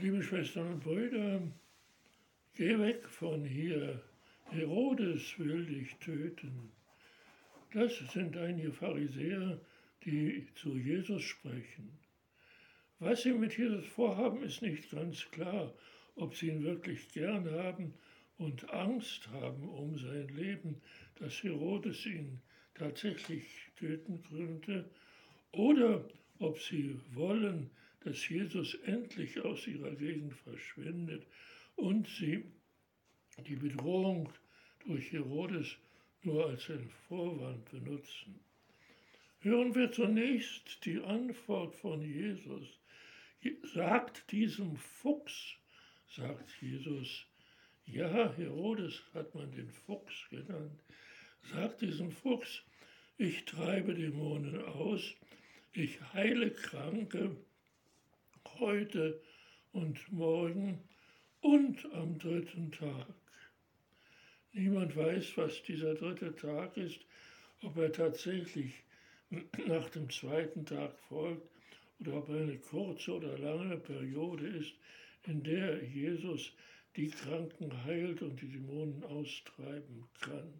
[0.00, 1.42] Liebe Schwestern und Brüder,
[2.54, 4.00] geh weg von hier,
[4.44, 6.70] Herodes will dich töten.
[7.72, 9.60] Das sind einige Pharisäer,
[10.04, 11.98] die zu Jesus sprechen.
[13.00, 15.74] Was sie mit Jesus vorhaben, ist nicht ganz klar,
[16.14, 17.92] ob sie ihn wirklich gern haben
[18.36, 20.80] und Angst haben um sein Leben,
[21.16, 22.40] dass Herodes ihn
[22.74, 24.88] tatsächlich töten könnte,
[25.50, 26.04] oder
[26.38, 27.68] ob sie wollen,
[28.00, 31.26] dass Jesus endlich aus ihrer Gegend verschwindet
[31.76, 32.44] und sie
[33.46, 34.32] die Bedrohung
[34.86, 35.76] durch Herodes
[36.22, 38.40] nur als einen Vorwand benutzen.
[39.40, 42.66] Hören wir zunächst die Antwort von Jesus.
[43.72, 45.54] Sagt diesem Fuchs,
[46.08, 47.26] sagt Jesus,
[47.86, 50.82] ja, Herodes hat man den Fuchs genannt,
[51.52, 52.62] sagt diesem Fuchs,
[53.16, 55.14] ich treibe Dämonen aus,
[55.72, 57.36] ich heile Kranke
[58.60, 59.20] heute
[59.72, 60.78] und morgen
[61.40, 63.14] und am dritten Tag.
[64.52, 67.00] Niemand weiß, was dieser dritte Tag ist,
[67.62, 68.82] ob er tatsächlich
[69.66, 71.48] nach dem zweiten Tag folgt
[72.00, 74.74] oder ob er eine kurze oder lange Periode ist,
[75.26, 76.52] in der Jesus
[76.96, 80.52] die Kranken heilt und die Dämonen austreiben kann.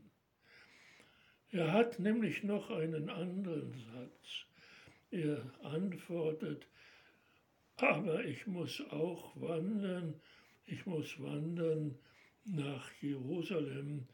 [1.51, 4.47] Er hat nämlich noch einen anderen Satz.
[5.11, 6.67] Er antwortet,
[7.83, 10.15] aber ich muss auch wandern,
[10.67, 11.97] ich muss wandern
[12.45, 14.07] nach Jerusalem,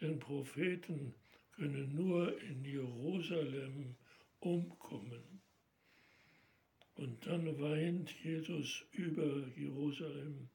[0.00, 1.14] denn Propheten
[1.56, 3.96] können nur in Jerusalem
[4.40, 5.40] umkommen.
[6.94, 10.48] Und dann weint Jesus über Jerusalem.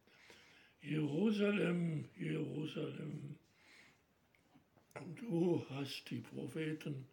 [0.81, 3.37] Jerusalem, Jerusalem,
[5.15, 7.07] du hast die Propheten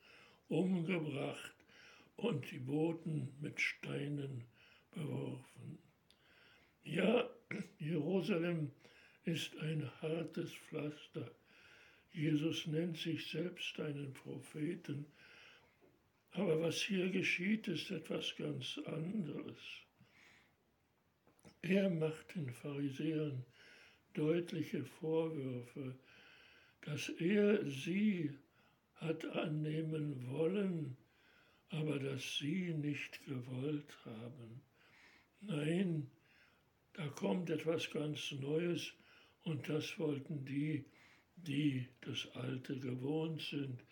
[0.48, 1.54] umgebracht
[2.16, 4.44] und die Boten mit Steinen
[4.92, 5.78] beworfen.
[6.83, 7.28] Ja,
[7.78, 8.70] Jerusalem
[9.24, 11.30] ist ein hartes Pflaster.
[12.12, 15.06] Jesus nennt sich selbst einen Propheten.
[16.32, 19.59] Aber was hier geschieht, ist etwas ganz anderes.
[21.62, 23.44] Er macht den Pharisäern
[24.14, 25.97] deutliche Vorwürfe,
[26.82, 28.37] dass er sie
[28.94, 30.97] hat annehmen wollen,
[31.69, 34.62] aber dass sie nicht gewollt haben.
[35.40, 36.10] Nein,
[36.92, 38.92] da kommt etwas ganz Neues
[39.44, 40.84] und das wollten die,
[41.36, 43.82] die das Alte gewohnt sind,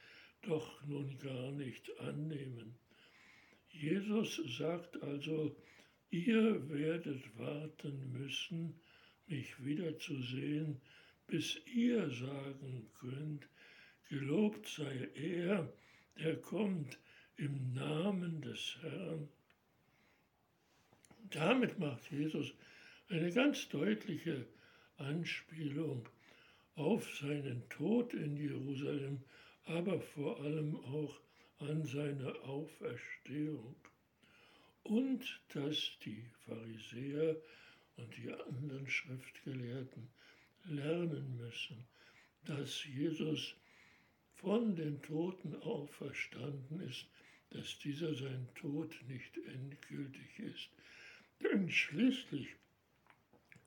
[0.43, 2.77] doch nun gar nicht annehmen.
[3.71, 5.57] Jesus sagt also,
[6.11, 8.81] ihr werdet warten müssen,
[9.27, 10.81] mich wiederzusehen,
[11.27, 13.49] bis ihr sagen könnt,
[14.09, 15.73] gelobt sei er,
[16.19, 16.99] der kommt
[17.37, 19.29] im Namen des Herrn.
[21.31, 22.53] Damit macht Jesus
[23.09, 24.47] eine ganz deutliche
[24.97, 26.09] Anspielung
[26.75, 29.21] auf seinen Tod in Jerusalem,
[29.65, 31.21] aber vor allem auch
[31.59, 33.75] an seine Auferstehung.
[34.85, 37.37] Und dass die Pharisäer
[37.97, 40.09] und die anderen Schriftgelehrten
[40.65, 41.85] lernen müssen,
[42.45, 43.55] dass Jesus
[44.37, 47.07] von den Toten auferstanden ist,
[47.51, 50.71] dass dieser sein Tod nicht endgültig ist.
[51.43, 52.49] Denn schließlich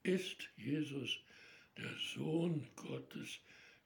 [0.03, 1.19] ist Jesus
[1.77, 3.39] der Sohn Gottes.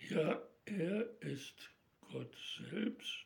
[0.09, 1.69] Ja, er ist
[2.01, 2.35] Gott
[2.72, 3.25] selbst.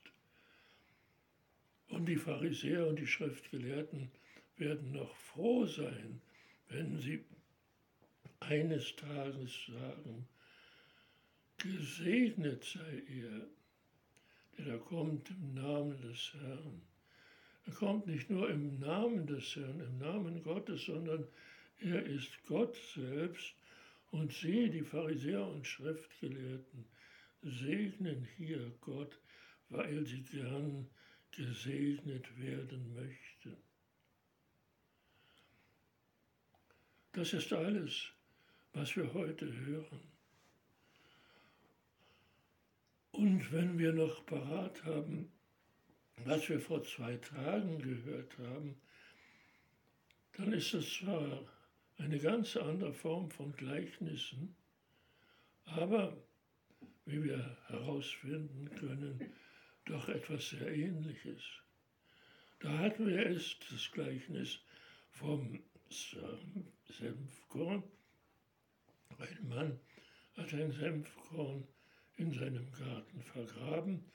[1.88, 4.12] Und die Pharisäer und die Schriftgelehrten
[4.58, 6.22] werden noch froh sein,
[6.68, 7.24] wenn sie
[8.40, 10.28] eines Tages sagen,
[11.58, 13.48] gesegnet sei er,
[14.58, 16.82] der da kommt im Namen des Herrn.
[17.70, 21.28] Er kommt nicht nur im Namen des Herrn, im Namen Gottes, sondern
[21.78, 23.54] er ist Gott selbst.
[24.10, 26.86] Und sie, die Pharisäer und Schriftgelehrten,
[27.44, 29.20] segnen hier Gott,
[29.70, 30.90] weil sie gern
[31.30, 33.56] gesegnet werden möchten.
[37.12, 38.12] Das ist alles,
[38.74, 40.02] was wir heute hören.
[43.12, 45.32] Und wenn wir noch parat haben,
[46.26, 48.76] was wir vor zwei Tagen gehört haben,
[50.34, 51.46] dann ist es zwar
[51.98, 54.56] eine ganz andere Form von Gleichnissen,
[55.66, 56.16] aber
[57.06, 59.34] wie wir herausfinden können,
[59.86, 61.42] doch etwas sehr Ähnliches.
[62.60, 64.60] Da hatten wir erst das Gleichnis
[65.12, 67.84] vom Senfkorn.
[69.18, 69.80] Ein Mann
[70.38, 71.68] hat ein Senfkorn
[72.18, 74.06] in seinem Garten vergraben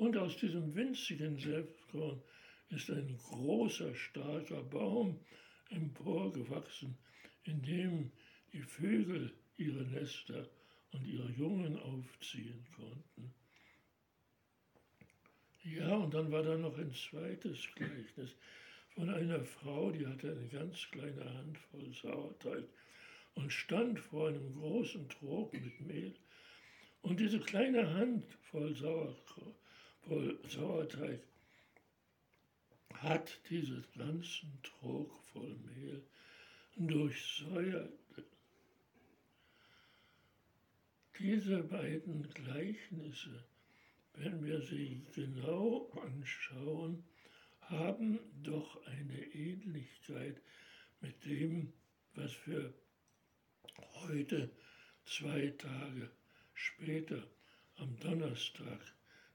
[0.00, 2.22] und aus diesem winzigen Senfkorn
[2.70, 5.20] ist ein großer, starker Baum
[5.68, 6.96] emporgewachsen,
[7.44, 8.10] in dem
[8.54, 10.48] die Vögel ihre Nester
[10.92, 13.34] und ihre Jungen aufziehen konnten.
[15.64, 18.34] Ja, und dann war da noch ein zweites Gleichnis
[18.94, 22.64] von einer Frau, die hatte eine ganz kleine Handvoll Sauerteig
[23.34, 26.14] und stand vor einem großen Trog mit Mehl.
[27.02, 28.74] Und diese kleine Hand voll,
[30.06, 31.20] Voll Sauerteig
[32.94, 36.02] hat diesen ganzen Trog voll Mehl
[36.76, 37.92] durchsäuert.
[41.18, 43.44] Diese beiden Gleichnisse,
[44.14, 47.04] wenn wir sie genau anschauen,
[47.60, 50.40] haben doch eine Ähnlichkeit
[51.00, 51.72] mit dem,
[52.14, 52.72] was wir
[53.76, 54.50] heute
[55.04, 56.10] zwei Tage
[56.54, 57.22] später
[57.76, 58.80] am Donnerstag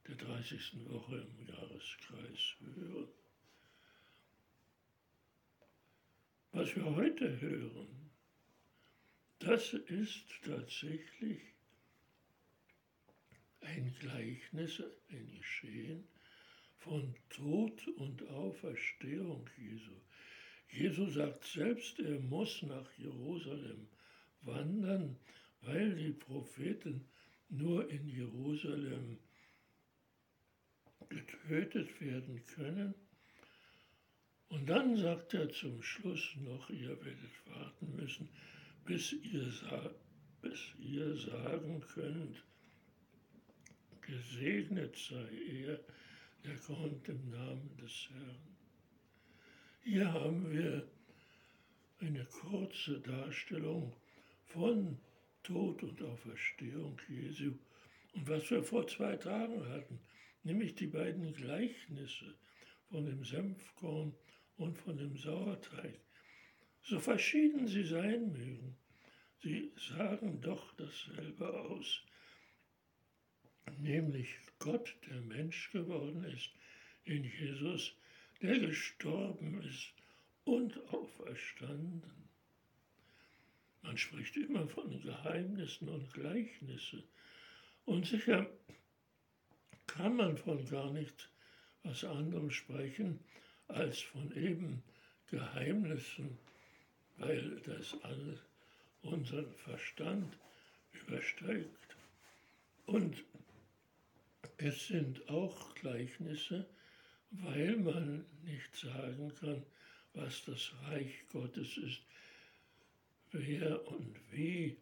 [0.07, 0.88] der 30.
[0.90, 3.07] Woche im Jahreskreis hören.
[6.52, 8.12] Was wir heute hören,
[9.40, 11.42] das ist tatsächlich
[13.62, 16.07] ein Gleichnis, ein Geschehen
[16.78, 19.96] von Tod und Auferstehung Jesu.
[20.69, 23.88] Jesus sagt selbst, er muss nach Jerusalem
[24.42, 25.18] wandern,
[25.62, 27.07] weil die Propheten
[27.50, 29.19] nur in Jerusalem
[31.16, 32.94] getötet werden können.
[34.50, 38.30] Und dann sagt er zum Schluss noch, ihr werdet warten müssen,
[38.86, 39.52] bis ihr,
[40.42, 42.44] bis ihr sagen könnt,
[44.02, 45.28] gesegnet sei
[45.64, 45.80] er,
[46.44, 48.58] der kommt im Namen des Herrn.
[49.84, 50.88] Hier haben wir
[52.00, 53.94] eine kurze Darstellung
[54.48, 54.98] von
[55.44, 57.54] Tod und Auferstehung Jesu
[58.14, 60.00] und was wir vor zwei Tagen hatten,
[60.45, 62.36] nämlich die beiden Gleichnisse
[62.89, 64.15] von dem Senfkorn
[64.57, 66.00] und von dem Sauerteig.
[66.83, 68.77] So verschieden sie sein mögen,
[69.42, 72.01] sie sagen doch dasselbe aus,
[73.80, 76.51] nämlich Gott, der Mensch geworden ist
[77.03, 77.95] in Jesus,
[78.42, 79.94] der gestorben ist
[80.44, 82.30] und auferstanden.
[83.81, 87.03] Man spricht immer von Geheimnissen und Gleichnissen.
[87.86, 88.50] Und sicher
[89.95, 91.30] kann man von gar nicht
[91.83, 93.19] was anderem sprechen
[93.68, 94.83] als von eben
[95.27, 96.38] Geheimnissen,
[97.18, 98.39] weil das alles
[99.01, 100.38] unseren Verstand
[100.92, 101.95] übersteigt.
[102.86, 103.24] Und
[104.57, 106.65] es sind auch Gleichnisse,
[107.31, 109.63] weil man nicht sagen kann,
[110.13, 112.01] was das Reich Gottes ist,
[113.31, 114.77] wer und wie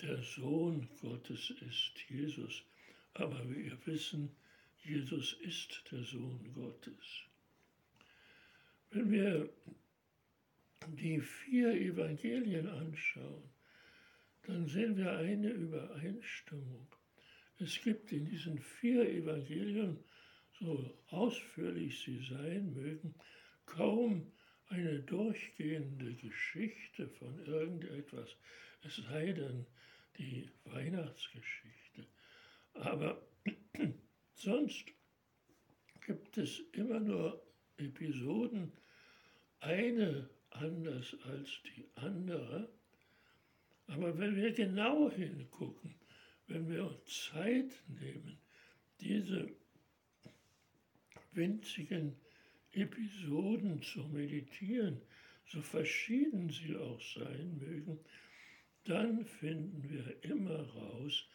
[0.00, 2.62] der Sohn Gottes ist, Jesus.
[3.14, 4.30] Aber wir wissen,
[4.82, 7.24] Jesus ist der Sohn Gottes.
[8.90, 9.48] Wenn wir
[10.88, 13.50] die vier Evangelien anschauen,
[14.46, 16.86] dann sehen wir eine Übereinstimmung.
[17.58, 19.98] Es gibt in diesen vier Evangelien,
[20.58, 23.14] so ausführlich sie sein mögen,
[23.64, 24.30] kaum
[24.68, 28.36] eine durchgehende Geschichte von irgendetwas,
[28.82, 29.66] es sei denn
[30.18, 31.83] die Weihnachtsgeschichte.
[32.74, 33.20] Aber
[34.34, 34.86] sonst
[36.06, 37.42] gibt es immer nur
[37.76, 38.72] Episoden,
[39.60, 42.68] eine anders als die andere.
[43.86, 45.94] Aber wenn wir genau hingucken,
[46.46, 48.38] wenn wir uns Zeit nehmen,
[49.00, 49.50] diese
[51.32, 52.16] winzigen
[52.72, 55.00] Episoden zu meditieren,
[55.46, 57.98] so verschieden sie auch sein mögen,
[58.84, 61.28] dann finden wir immer raus,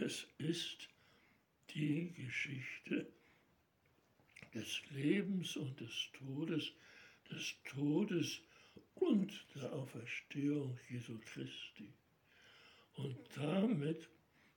[0.00, 0.88] es ist
[1.74, 3.06] die Geschichte
[4.54, 6.72] des Lebens und des Todes,
[7.30, 8.40] des Todes
[8.94, 11.92] und der Auferstehung Jesu Christi.
[12.94, 14.08] Und damit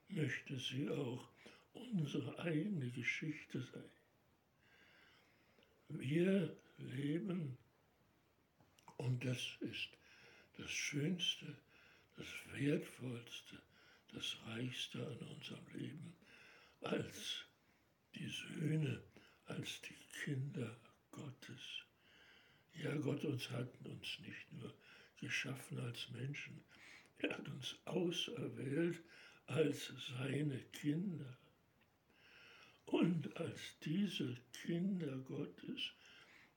[0.10, 1.30] möchte sie auch
[1.74, 3.90] unsere eigene Geschichte sein.
[5.90, 7.58] Wir leben,
[8.98, 9.90] und das ist
[10.58, 11.58] das Schönste,
[12.18, 13.62] das Wertvollste,
[14.12, 16.16] das Reichste an unserem Leben,
[16.82, 17.46] als
[18.16, 19.04] die Söhne,
[19.46, 20.78] als die Kinder
[21.12, 21.86] Gottes.
[22.74, 24.74] Ja, Gott uns hat uns nicht nur
[25.18, 26.64] geschaffen als Menschen,
[27.20, 29.02] er hat uns auserwählt
[29.46, 31.38] als seine Kinder.
[32.86, 35.92] Und als diese Kinder Gottes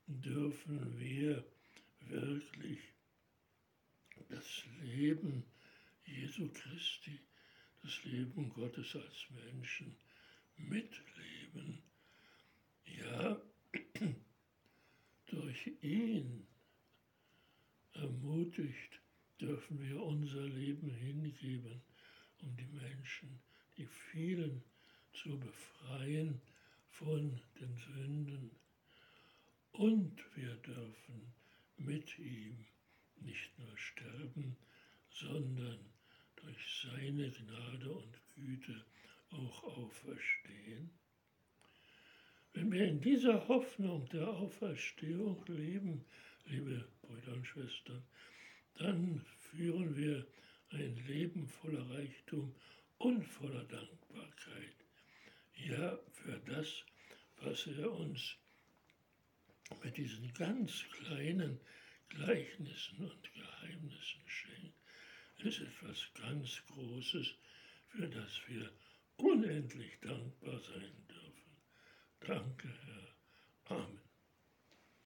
[0.06, 1.44] dürfen wir
[2.00, 2.80] wirklich
[4.28, 5.44] das Leben
[6.04, 7.20] Jesu Christi,
[7.84, 9.94] das Leben Gottes als Menschen
[10.56, 11.82] mitleben.
[12.86, 13.40] Ja,
[15.26, 16.46] durch ihn
[17.92, 19.00] ermutigt,
[19.38, 21.82] dürfen wir unser Leben hingeben,
[22.40, 23.38] um die Menschen,
[23.76, 24.62] die vielen,
[25.12, 26.40] zu befreien
[26.88, 28.50] von den Sünden.
[29.72, 31.32] Und wir dürfen
[31.76, 32.66] mit ihm
[33.20, 34.56] nicht nur sterben,
[35.10, 35.93] sondern
[36.54, 38.84] durch seine Gnade und Güte
[39.30, 40.90] auch auferstehen.
[42.52, 46.04] Wenn wir in dieser Hoffnung der Auferstehung leben,
[46.46, 48.04] liebe Brüder und Schwestern,
[48.74, 50.26] dann führen wir
[50.70, 52.54] ein Leben voller Reichtum
[52.98, 54.76] und voller Dankbarkeit.
[55.56, 56.84] Ja, für das,
[57.38, 58.36] was er uns
[59.82, 61.58] mit diesen ganz kleinen
[62.10, 64.83] Gleichnissen und Geheimnissen schenkt,
[65.42, 67.34] ist etwas ganz Großes,
[67.88, 68.70] für das wir
[69.16, 71.56] unendlich dankbar sein dürfen.
[72.20, 73.76] Danke, Herr.
[73.76, 74.03] Amen.